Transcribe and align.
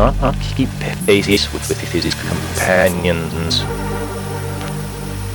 not 0.00 0.34
keep 0.40 0.70
pace 1.04 1.52
with, 1.52 1.68
with 1.68 1.78
his 1.92 2.14
companions. 2.14 3.60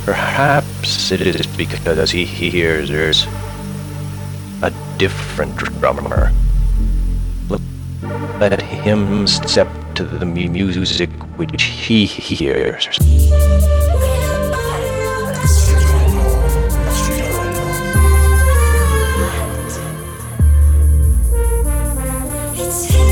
Perhaps 0.04 1.12
it 1.12 1.20
is 1.20 1.46
because 1.46 2.10
he 2.10 2.24
hears 2.24 2.88
there's 2.88 3.26
a 4.62 4.72
different 4.98 5.54
drummer. 5.56 6.32
Let 8.40 8.60
him 8.60 9.26
step 9.28 9.68
to 9.94 10.04
the 10.04 10.26
music 10.26 11.10
which 11.36 11.62
he 11.62 12.04
hears. 12.06 12.88
It's 22.58 23.05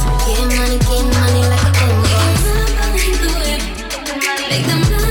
Getting 0.00 0.48
money, 0.56 0.78
getting 0.78 1.10
money 1.10 1.42
like 1.52 1.60
a 1.60 1.72
homeboy. 1.78 2.34
Make 4.50 4.66
the 4.66 4.76
money. 4.90 5.01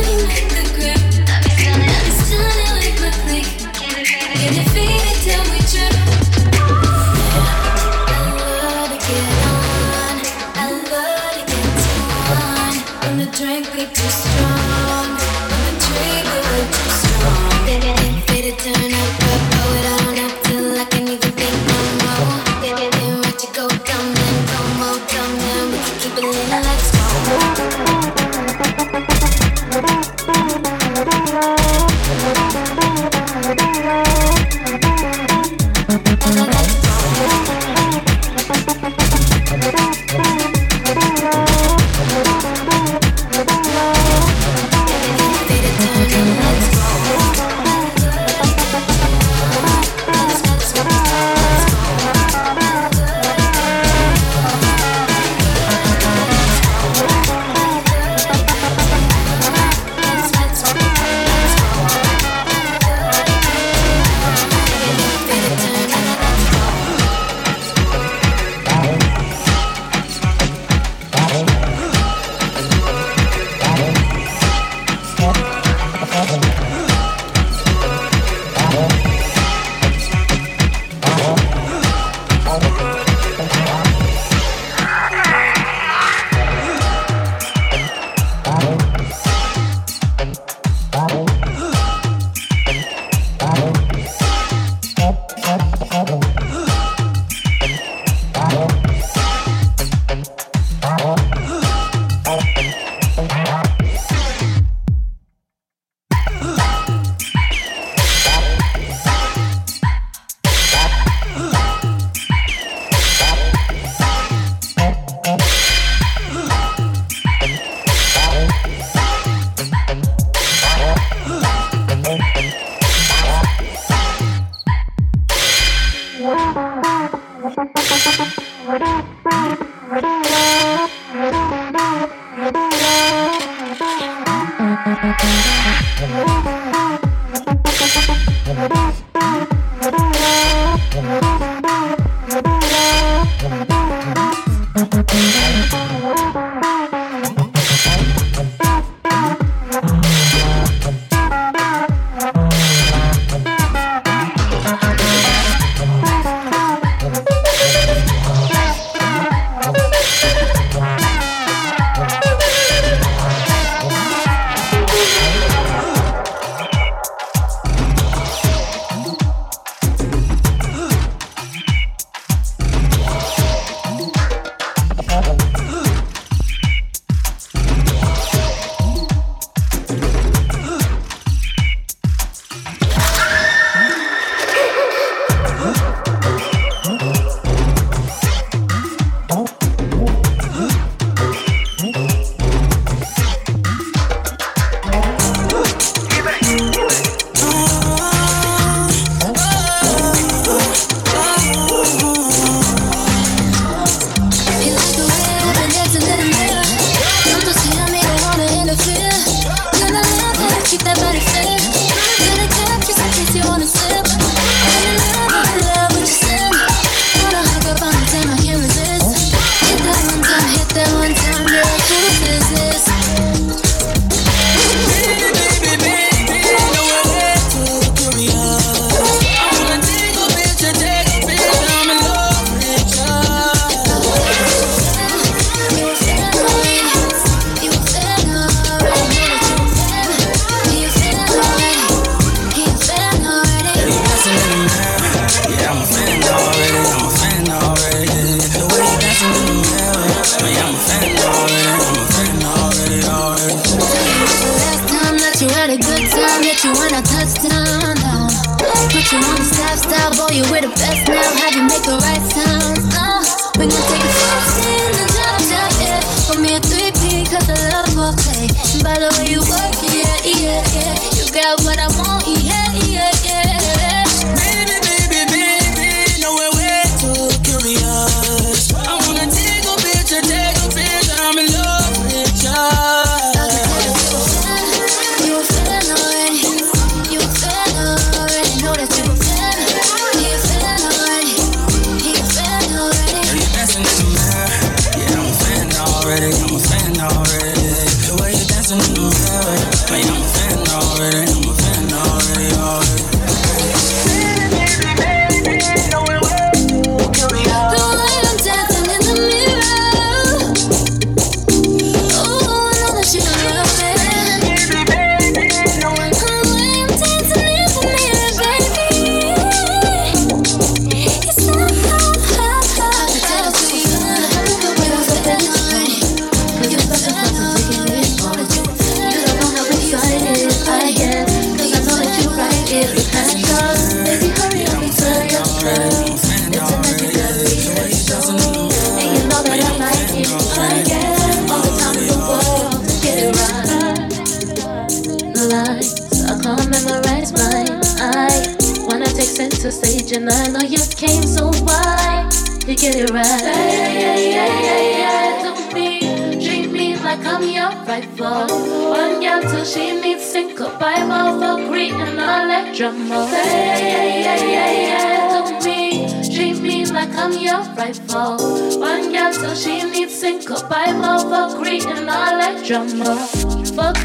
And 350.14 350.30
I 350.30 350.48
know 350.48 350.60
you 350.60 350.78
came 350.98 351.24
so 351.24 351.54
far 351.54 352.30
to 352.30 352.76
get 352.76 352.96
it 352.98 353.12
right. 353.12 353.24
Yeah, 353.24 353.88
yeah, 353.88 354.18
yeah, 354.18 354.62
yeah, 354.68 354.98
yeah. 355.00 355.42
Do 355.42 355.74
me, 355.74 356.46
treat 356.46 356.70
me 356.70 356.98
like 356.98 357.26
I'm 357.26 357.44
your 357.48 357.72
rifle. 357.88 358.48
One 358.90 359.22
girl 359.22 359.42
till 359.42 359.64
she 359.64 360.02
needs 360.02 360.36
and 360.36 360.58
goodbye, 360.58 361.06
more 361.06 361.40
Valkyrie 361.40 361.92
and 361.92 362.20
Electromo. 362.20 363.32
Yeah, 363.32 363.78
yeah, 363.78 364.06
yeah, 364.06 364.44
yeah, 364.44 364.72
yeah. 364.90 365.48
Do 365.48 365.66
me, 365.66 366.08
treat 366.36 366.62
me 366.62 366.86
like 366.88 367.16
I'm 367.16 367.32
your 367.32 367.64
rifle. 367.76 368.36
One 368.82 369.14
girl 369.14 369.32
till 369.32 369.56
she 369.56 369.82
needs 369.90 370.22
and 370.24 370.46
goodbye, 370.46 370.92
more 370.92 371.24
Valkyrie 371.24 371.80
and 371.88 372.02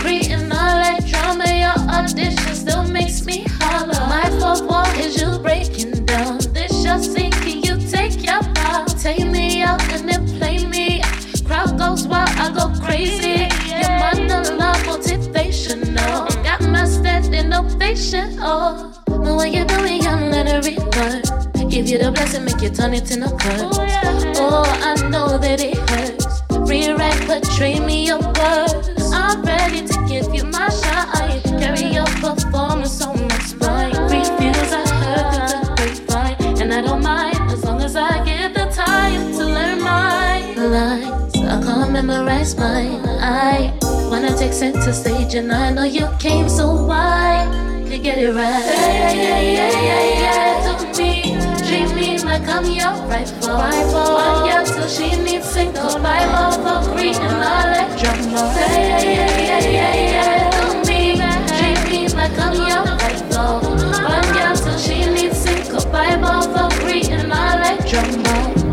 creating 0.06 0.52
all 0.52 0.78
that 0.82 1.04
drama, 1.04 1.48
your 1.50 1.78
audition 1.90 2.54
still 2.54 2.84
makes 2.84 3.24
me 3.24 3.44
holler. 3.58 4.00
My 4.08 4.30
fourth 4.38 4.62
wall 4.62 4.86
is 5.00 5.20
you 5.20 5.36
breaking 5.40 5.85
fantasy. 6.96 7.58
You 7.66 7.76
take 7.90 8.24
your 8.24 8.42
bow? 8.54 8.84
Take 8.98 9.26
me 9.26 9.62
out 9.62 9.82
and 9.92 10.08
then 10.08 10.26
play 10.38 10.64
me. 10.66 11.02
Crowd 11.44 11.78
goes 11.78 12.06
wild, 12.06 12.28
I 12.30 12.52
go 12.52 12.72
crazy. 12.80 13.48
Your 13.68 13.90
monologue 13.98 14.76
motivational. 14.88 16.28
Got 16.42 16.62
my 16.62 16.86
standing 16.86 17.52
ovation. 17.52 18.38
Oh, 18.40 18.92
the 19.06 19.34
way 19.34 19.50
you 19.50 19.64
do 19.64 19.84
it, 19.84 20.02
young, 20.02 20.30
let 20.30 20.46
it 20.48 20.64
reward. 20.66 21.70
Give 21.70 21.86
you 21.86 21.98
the 21.98 22.10
blessing, 22.12 22.44
make 22.44 22.60
you 22.60 22.70
turn 22.70 22.94
it 22.94 23.10
into 23.10 23.28
curse. 23.36 23.62
Oh, 23.62 23.72
oh, 24.36 24.64
I 24.82 25.08
know 25.08 25.38
that 25.38 25.60
it 25.60 25.76
hurts. 25.90 26.42
Rewrite, 26.50 27.20
portray 27.26 27.78
me 27.80 28.06
your 28.06 28.20
words. 28.20 29.12
I'm 29.12 29.42
ready 29.42 29.86
to 29.86 30.06
give 30.08 30.34
you 30.34 30.44
my 30.44 30.68
shine. 30.68 31.42
Carry 31.60 31.92
your 31.94 32.06
performance 32.22 33.02
on 33.02 33.15
memorize 42.02 42.54
mine. 42.58 43.00
I 43.20 43.72
wanna 44.10 44.36
take 44.36 44.52
center 44.52 44.92
stage, 44.92 45.34
and 45.34 45.50
I 45.50 45.72
know 45.72 45.84
you 45.84 46.06
came, 46.18 46.48
so 46.48 46.90
I 46.90 47.48
could 47.88 48.02
get 48.02 48.18
it 48.18 48.32
right. 48.34 48.64
Yeah, 48.66 49.14
yeah, 49.14 49.40
yeah, 49.40 49.80
yeah, 49.88 50.20
yeah. 50.24 50.64
Don't 50.66 50.96
be 50.96 51.10
treat 51.66 51.88
me 51.96 52.18
like 52.18 52.46
I'm 52.48 52.66
your 52.66 52.92
rifle. 53.08 53.56
Rifle. 53.56 54.14
One 54.14 54.38
girl 54.48 54.64
till 54.66 54.88
she 54.88 55.16
needs 55.24 55.48
single. 55.48 55.98
Bible 55.98 56.52
for 56.62 56.78
free 56.92 57.14
and 57.14 57.40
all 57.50 57.66
that 57.72 57.88
drama. 57.98 58.42
Yeah, 58.56 59.00
yeah, 59.00 59.40
yeah, 59.48 59.76
yeah, 59.78 59.94
yeah. 60.14 60.50
Don't 60.52 60.86
be 60.86 61.16
treat 61.56 61.80
me 61.90 62.08
like 62.14 62.36
I'm 62.38 62.56
your 62.70 62.84
rifle. 63.00 63.72
One 64.04 64.28
girl 64.36 64.54
till 64.54 64.78
she 64.78 64.98
needs 65.16 65.38
single. 65.38 65.84
Bible 65.90 66.42
for 66.52 66.68
free 66.80 67.08
and 67.08 67.32
all 67.32 67.56
that 67.64 67.78
drama. 67.88 68.65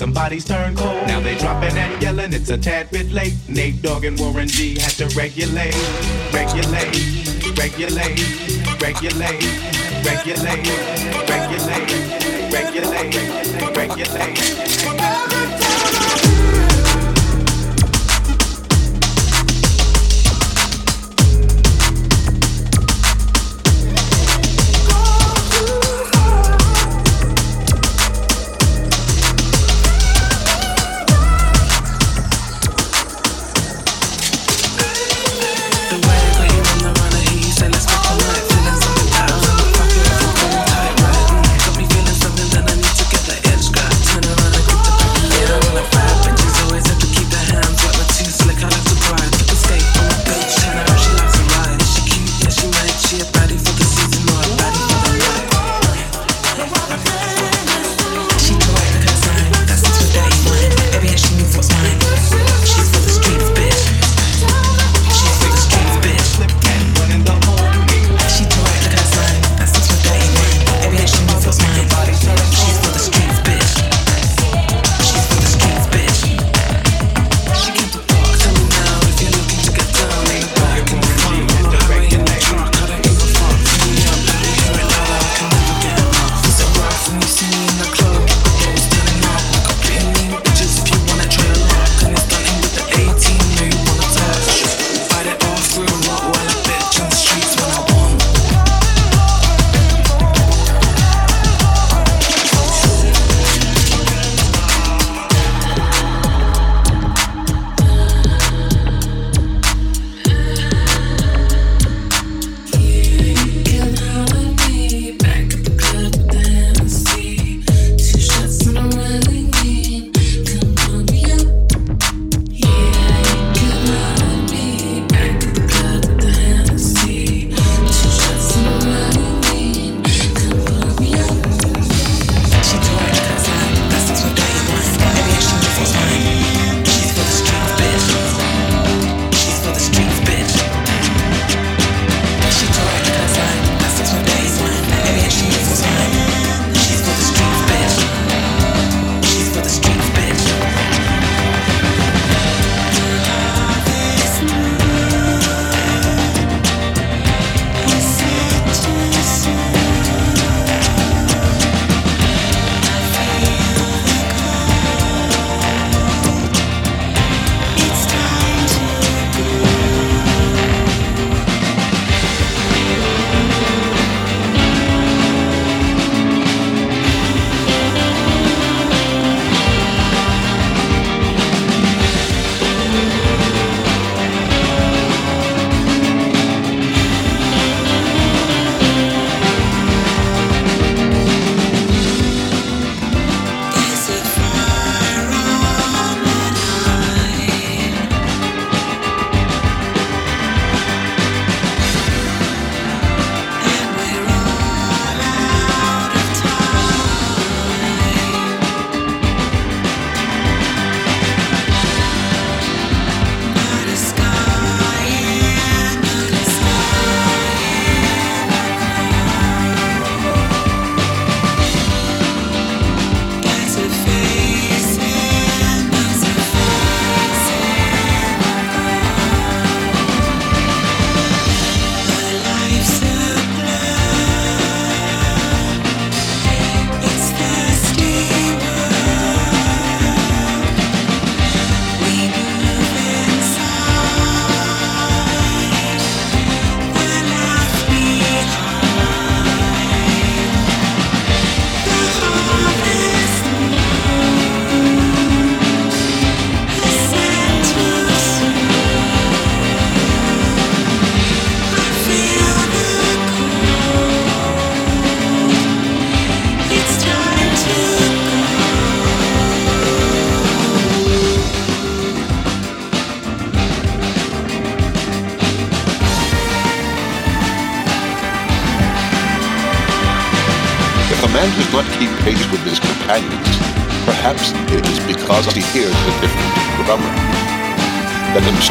Somebody's 0.00 0.46
turn 0.46 0.74
cold. 0.74 1.06
Now 1.06 1.20
they 1.20 1.36
dropping 1.36 1.76
and 1.76 2.02
yelling, 2.02 2.32
it's 2.32 2.48
a 2.48 2.56
tad 2.56 2.90
bit 2.90 3.12
late. 3.12 3.34
Nate 3.50 3.82
Dogg 3.82 4.06
and 4.06 4.18
Warren 4.18 4.48
G 4.48 4.78
had 4.78 4.92
to 4.92 5.06
regulate, 5.14 5.76
regulate, 6.32 6.96
regulate, 7.54 8.16
regulate, 8.80 9.44
regulate, 10.00 10.64
regulate, 11.28 11.90
regulate, 12.50 13.76
regulate. 13.76 14.80
Yeah. 14.84 15.29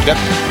Step 0.01 0.48